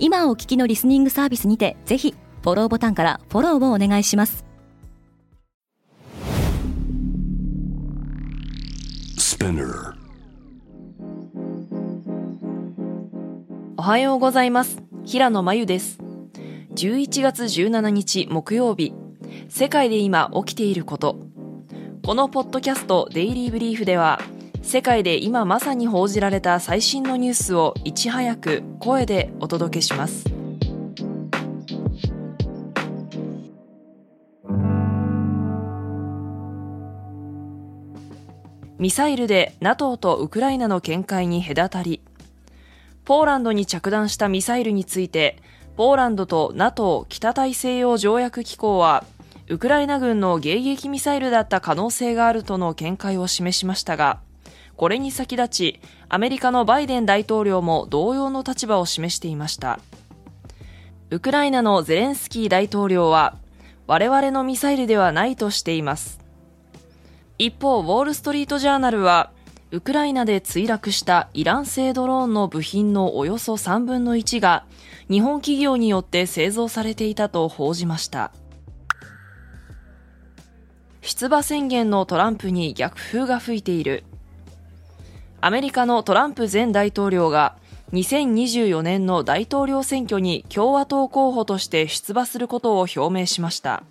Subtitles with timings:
[0.00, 4.44] 今お聞きのリスニングサービスにてぜひフォローボタンからフォローをお願いします。
[13.76, 14.82] おはようございます。
[15.04, 15.98] 平野真由です。
[16.74, 18.94] 11月17日木曜日。
[19.48, 21.18] 世界で今起きていること。
[22.04, 24.20] このポッドキャストデイリーブリーフでは
[24.68, 30.26] 世界で今まさに報じられた最新のニュースをいち早く声でお届けします。
[38.78, 42.02] ミサイルで NATO とウクライナの見解に隔たり
[43.06, 45.38] ポーランドに着弾したミサイルについて
[45.76, 49.04] ポーランドと NATO 北大西洋条約機構は
[49.48, 54.20] ウクライナ軍の迎撃ミサイルだった可能性があるとの見解を示しましたが
[54.78, 59.80] これに先立ち、アメリカのバイデン大統領も同様の立場を示していました。
[61.10, 63.36] ウクライナのゼレンスキー大統領は、
[63.88, 66.20] 我々のミサイルではないとしています。
[67.38, 69.32] 一方、ウォールストリートジャーナルは、
[69.72, 74.64] ウクライナで墜落したイラン製ドローンの部品のおよそ3分の1が
[75.10, 78.32] 日本企業によって製造されていたと報じました。
[81.02, 84.04] 出馬宣言のトランプに逆風が吹いている。
[85.40, 87.54] アメリカのトランプ前大統領が
[87.92, 93.84] 2024年の大統領選挙に共和党候補として出馬することを表明しました。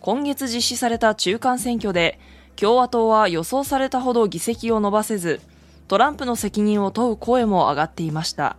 [0.00, 2.20] 今月実施された中間選挙で
[2.54, 5.40] 共和党は予想されたほど議席を伸ばせず
[5.88, 8.56] トランプの責任を問う声も上がっていました。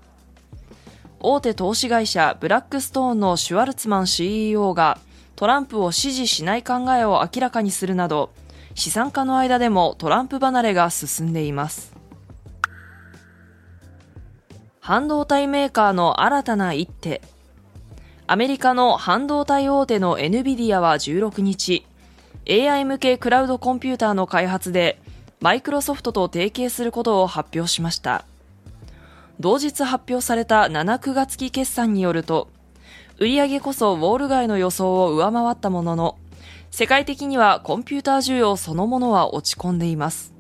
[1.20, 5.00] 大手投資会社ブラックストーンのシュワルツマン CEO が
[5.38, 8.32] トランプを支持しない考えを明らかにするなど
[8.78, 11.94] 資産家の間でもトランプ離れが進んでいます。
[14.80, 17.24] 半導体メーカーの新たな一手。
[18.28, 21.88] アメリカの半導体大手の NVIDIA は16日、
[22.48, 25.02] AI 向けクラウドコンピューターの開発で、
[25.42, 28.26] マイクロソフトと提携することを発表しました。
[29.40, 32.48] 同日発表された7、9月期決算によると、
[33.18, 36.18] 売上こそウォール街の予想を上回ったものの、
[36.72, 40.34] 世界的にはコンピューター需要そのものは落ち込んでいます。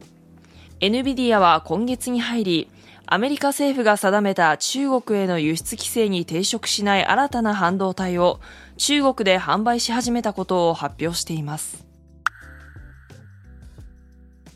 [0.79, 2.69] NVIDIA は今月に入り、
[3.07, 8.41] アメリカ政府が定めた中国への輸出規制に抵触しない新たな半導体を
[8.75, 11.85] 中国で販売し始めたことを発表しています。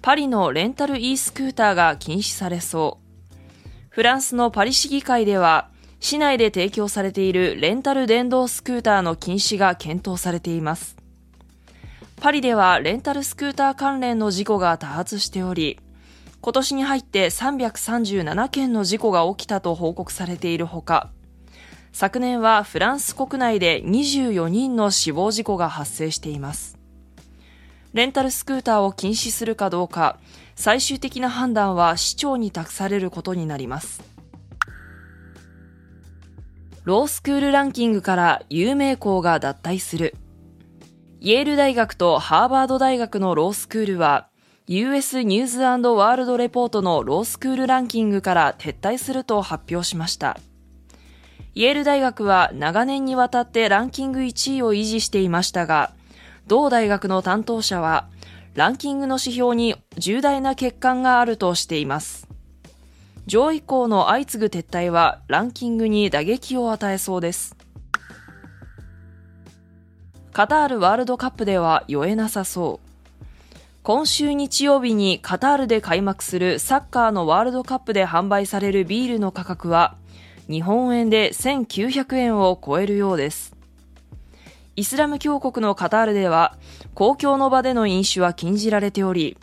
[0.01, 3.35] パリのレンタル e スクーターが禁止されそう。
[3.89, 5.69] フランスのパリ市議会では、
[5.99, 11.00] 市内で提供されているレンタル電動スクーターの禁止が検討されています。
[12.21, 15.79] パリではレンタルスクーター関連の事故が多発しており、
[16.39, 21.09] 今年に入って337件の事故が起きたと報告されているほか、
[21.91, 26.77] 昨年はフランス国内で24人の死亡事故が発生しています。
[27.93, 30.19] レンタルスクーターを禁止するかどうか、
[30.55, 34.03] 最終的な判断は市長に託されることになります。
[36.83, 40.13] ロースクールランキングから有名校が脱退する。
[41.23, 44.27] イェール大学とハーバード大学のロースクールは、
[44.65, 50.39] US ニューズワールドレポートのロースクールランキングから撤退すると発表しました。
[51.53, 55.93] イェール大学は長年にわたってランキング1位を維持していましたが、
[56.47, 58.09] 同大学の担当者は、
[58.55, 62.27] ランキングの指標に重大な欠陥があるとしています。
[63.27, 67.60] 上位校の相次ぐ撤退はランキングに打撃を与えそうです。
[70.33, 73.57] カタールワールドカップでは酔えなさそう。
[73.83, 79.97] 今週日曜日にカタールで開幕するサッカーのワールドカップで販売されるビールの価格は
[80.47, 83.53] 日本円で1900円を超えるようです。
[84.77, 86.55] イスラム教国のカタールでは
[86.93, 89.37] 公共の場での飲酒は禁じられており、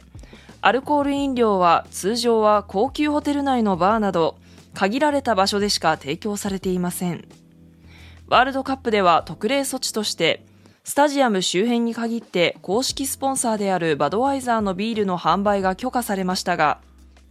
[0.63, 4.39] アルコール飲料は通常は高級ホテル内のバーなど
[4.73, 7.29] 限られた場所でしか提供されていません。
[8.29, 10.45] ワールドカップでは特例措置として
[10.85, 16.81] スタジアム周辺に限って公式スポンサーであるバドワイザーのビールの販売が許可されましたが、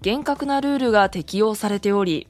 [0.01, 2.27] 厳格なルールが適用されており、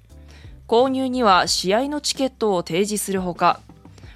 [0.68, 3.60] 購入には試合のチケットを提示するほか、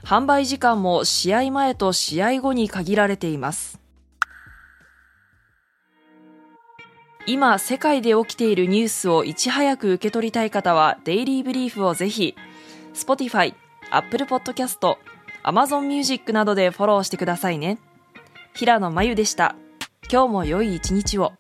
[0.04, 3.80] 販売時間も試合前と試合後に限られています。
[7.28, 12.36] 今、世界で起きているニュースをいち早く受け取りたい方は、デイリーブリーフをぜひ、
[12.94, 13.54] Spotify、
[13.92, 14.98] Apple Podcast、
[15.44, 17.80] Amazon Music などでフォローしてくださいね。
[18.54, 19.56] 平野真由でした。
[20.12, 21.34] 今日も良い一日を。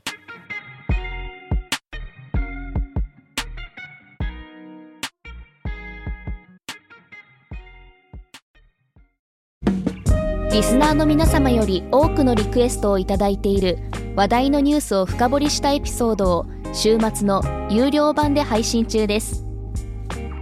[10.51, 13.77] リスナーの皆様より多くのリクエストをいただいている
[14.15, 19.45] 話題のニュースを深掘りしたエピソードを週末の有料版で配信中です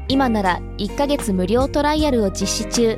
[0.07, 2.97] 今なら1ヶ月無料トライアルを実施中